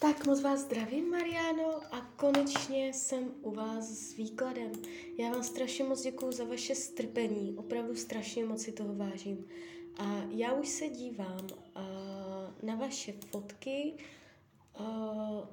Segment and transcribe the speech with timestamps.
[0.00, 4.72] Tak moc vás zdravím, Mariano, a konečně jsem u vás s výkladem.
[5.18, 9.48] Já vám strašně moc děkuju za vaše strpení, opravdu strašně moc si toho vážím.
[9.96, 11.82] A já už se dívám uh,
[12.62, 13.94] na vaše fotky,
[14.80, 15.48] uh,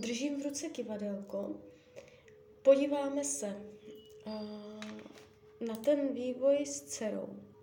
[0.00, 1.56] držím v ruce kivadelko,
[2.62, 3.56] podíváme se
[4.26, 7.53] uh, na ten vývoj s dcerou.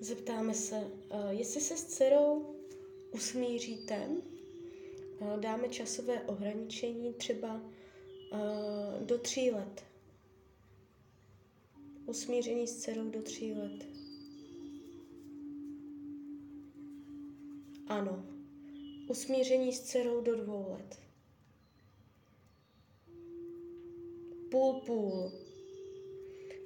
[0.00, 2.56] Zeptáme se, uh, jestli se s dcerou
[3.10, 4.08] usmíříte,
[5.20, 9.84] uh, dáme časové ohraničení třeba uh, do tří let.
[12.06, 13.86] Usmíření s dcerou do tří let.
[17.86, 18.24] Ano.
[19.08, 20.98] Usmíření s dcerou do dvou let.
[24.50, 25.32] Půl půl.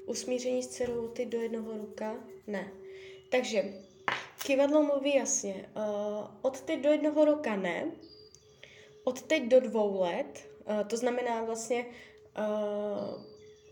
[0.06, 2.24] Usmíření s dcerou ty do jednoho ruka?
[2.46, 2.81] Ne.
[3.32, 3.64] Takže
[4.44, 5.68] kivadlo mluví jasně.
[5.76, 7.90] Uh, od teď do jednoho roka ne,
[9.04, 11.86] od teď do dvou let, uh, to znamená vlastně
[12.38, 13.22] uh,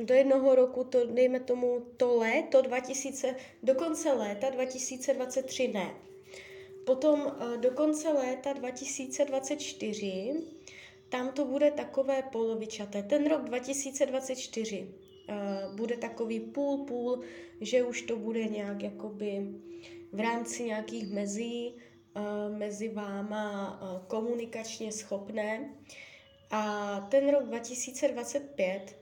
[0.06, 5.94] do jednoho roku, to dejme tomu to léto 2000, do konce léta 2023 ne.
[6.86, 10.34] Potom uh, do konce léta 2024
[11.08, 13.02] tam to bude takové polovičaté.
[13.02, 14.88] Ten rok 2024
[15.74, 17.20] bude takový půl-půl,
[17.60, 19.46] že už to bude nějak jakoby
[20.12, 21.74] v rámci nějakých mezí
[22.58, 25.74] mezi váma komunikačně schopné.
[26.50, 28.96] A ten rok 2025,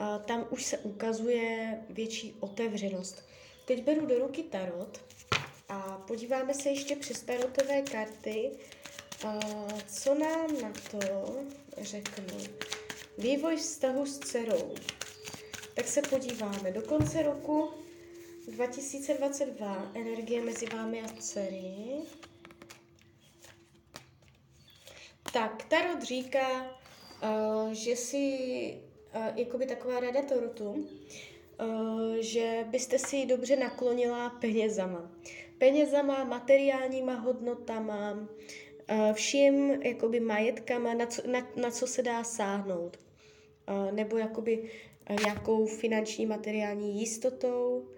[0.00, 3.24] uh, tam už se ukazuje větší otevřenost.
[3.64, 5.00] Teď beru do ruky tarot
[5.68, 8.50] a podíváme se ještě přes tarotové karty,
[9.86, 11.36] co nám na to
[11.80, 12.38] řeknu.
[13.18, 14.74] Vývoj vztahu s dcerou.
[15.78, 16.72] Tak se podíváme.
[16.72, 17.70] Do konce roku
[18.48, 21.74] 2022 energie mezi vámi a dcery.
[25.32, 28.28] Tak, Tarot říká, uh, že si,
[29.16, 35.10] uh, jakoby taková rada Tarotu, uh, že byste si dobře naklonila penězama.
[35.58, 38.28] Penězama, materiálníma hodnotama,
[39.12, 42.98] vším jakoby majetkama, na co, na, na co se dá sáhnout.
[43.92, 44.70] Nebo jakoby
[45.14, 47.88] nějakou finanční materiální jistotou.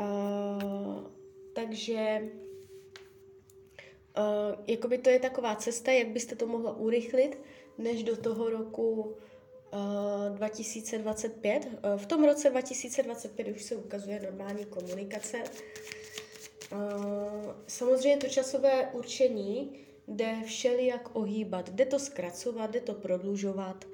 [0.00, 1.04] Uh,
[1.52, 2.22] takže
[4.18, 7.38] uh, jakoby to je taková cesta, jak byste to mohla urychlit,
[7.78, 11.66] než do toho roku uh, 2025.
[11.66, 15.42] Uh, v tom roce 2025 už se ukazuje normální komunikace.
[16.72, 16.78] Uh,
[17.66, 21.68] samozřejmě to časové určení jde všelijak ohýbat.
[21.68, 23.84] Jde to zkracovat, jde to prodlužovat.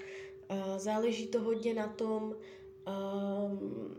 [0.77, 3.97] Záleží to hodně na tom, um,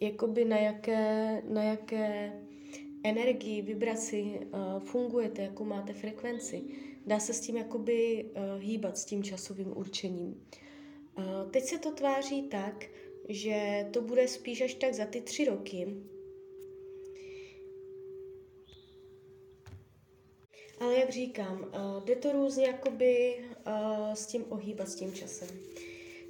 [0.00, 2.32] jakoby na jaké, na jaké
[3.02, 6.64] energii, vibraci uh, fungujete, jakou máte frekvenci.
[7.06, 10.46] Dá se s tím jakoby uh, hýbat, s tím časovým určením.
[11.18, 12.86] Uh, teď se to tváří tak,
[13.28, 15.96] že to bude spíš až tak za ty tři roky.
[20.84, 25.48] Ale jak říkám, uh, jde to různě jakoby uh, s tím ohýbat, s tím časem.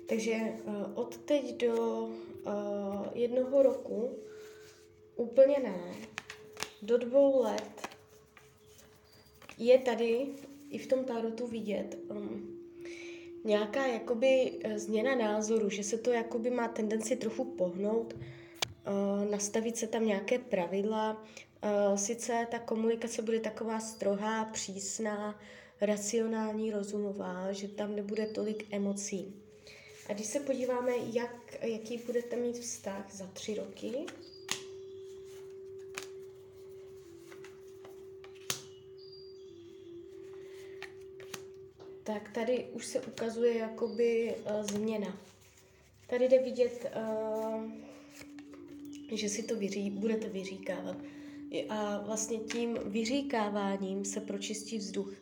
[0.09, 2.09] Takže uh, od teď do
[3.15, 4.19] jednoho roku
[5.17, 5.95] úplně ne,
[6.83, 7.89] do dvou let
[9.59, 10.27] je tady
[10.71, 12.55] i v tom tarotu vidět um,
[13.45, 19.77] nějaká jakoby eh, změna názoru, že se to jakoby má tendenci trochu pohnout, uh, nastavit
[19.77, 21.25] se tam nějaké pravidla.
[21.65, 25.41] Uh, sice ta komunikace bude taková strohá, přísná,
[25.81, 29.35] racionální, rozumová, že tam nebude tolik emocí.
[30.09, 33.93] A když se podíváme, jak, jaký budete mít vztah za tři roky,
[42.03, 45.19] tak tady už se ukazuje jakoby uh, změna.
[46.07, 47.71] Tady jde vidět, uh,
[49.13, 50.97] že si to vyří, budete vyříkávat.
[51.63, 55.13] A vlastně tím vyříkáváním se pročistí vzduch.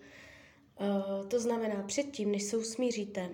[0.80, 3.30] Uh, to znamená, předtím, než se usmíříte,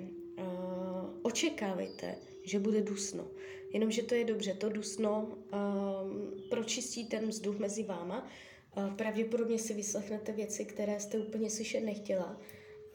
[1.22, 3.28] očekávejte, že bude dusno.
[3.72, 8.28] Jenomže to je dobře, to dusno um, pročistí ten vzduch mezi váma.
[8.96, 12.40] Pravděpodobně si vyslechnete věci, které jste úplně slyšet nechtěla.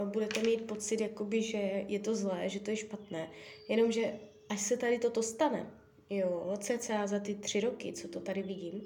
[0.06, 3.30] Budete mít pocit, jakoby, že je to zlé, že to je špatné.
[3.70, 4.20] Jenomže
[4.50, 5.72] až se tady toto stane,
[6.10, 8.84] jo, cca za ty tři roky, co to tady vidím,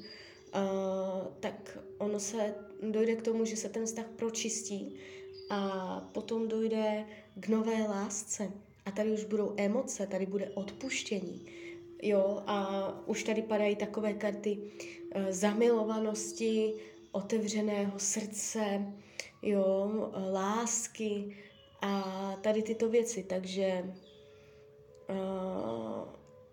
[1.39, 4.95] tak ono se dojde k tomu, že se ten vztah pročistí
[5.49, 7.05] a potom dojde
[7.35, 8.51] k nové lásce
[8.85, 11.45] a tady už budou emoce, tady bude odpuštění.
[12.01, 16.73] Jo, a už tady padají takové karty uh, zamilovanosti,
[17.11, 18.93] otevřeného srdce,
[19.41, 21.37] jo, lásky
[21.81, 22.01] a
[22.41, 23.93] tady tyto věci, takže
[25.09, 26.09] uh,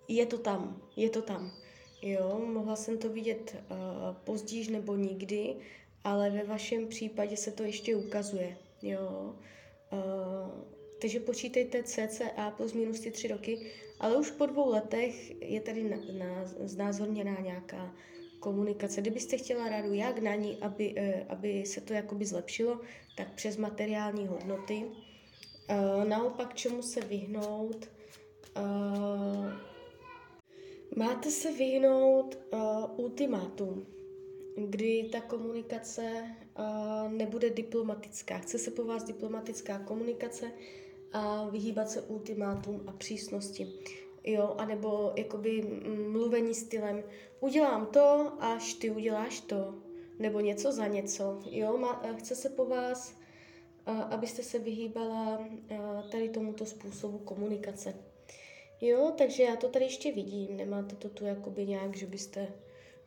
[0.09, 1.64] je to tam, je to tam.
[2.07, 3.77] Jo, mohla jsem to vidět uh,
[4.25, 5.57] později nebo nikdy,
[6.05, 8.57] ale ve vašem případě se to ještě ukazuje.
[8.83, 9.35] Jo.
[9.93, 10.51] Uh,
[11.01, 13.71] takže počítejte cca plus minus ty tři roky,
[14.01, 17.95] ale už po dvou letech je tady na, na, znázorněná nějaká
[18.41, 19.01] komunikace.
[19.01, 22.81] Kdybyste chtěla radu, jak na ní, aby, uh, aby se to jakoby zlepšilo,
[23.17, 24.85] tak přes materiální hodnoty.
[24.85, 27.89] Uh, naopak, čemu se vyhnout?
[28.57, 29.74] Uh,
[30.97, 32.61] máte se vyhnout uh,
[32.97, 33.87] ultimátum
[34.57, 38.39] kdy ta komunikace uh, nebude diplomatická.
[38.39, 40.53] Chce se po vás diplomatická komunikace
[41.13, 43.73] a vyhýbat se ultimátum a přísnosti.
[44.25, 45.63] Jo, anebo jakoby
[46.13, 47.03] mluvení stylem
[47.41, 49.75] udělám to, až ty uděláš to,
[50.19, 51.43] nebo něco za něco.
[51.51, 53.17] Jo, má, chce se po vás,
[53.89, 57.95] uh, abyste se vyhýbala uh, tady tomuto způsobu komunikace.
[58.87, 62.53] Jo, takže já to tady ještě vidím, nemáte to tu jakoby nějak, že byste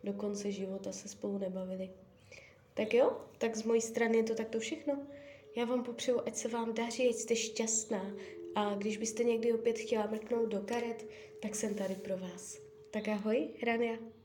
[0.04, 1.90] do konce života se spolu nebavili.
[2.74, 5.08] Tak jo, tak z mojí strany je to takto všechno.
[5.56, 8.16] Já vám popřeju, ať se vám daří, ať jste šťastná
[8.56, 11.06] a když byste někdy opět chtěla mrknout do karet,
[11.40, 12.58] tak jsem tady pro vás.
[12.92, 14.17] Tak ahoj, Rania.